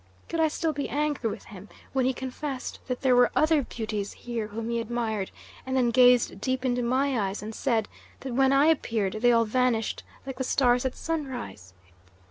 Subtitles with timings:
[0.29, 4.13] Could I still be angry with him, when he confessed that there were other beauties
[4.13, 5.29] here whom he admired,
[5.63, 7.87] and then gazed deep into my eyes and said
[8.21, 11.75] that when I appeared they all vanished like the stars at sunrise?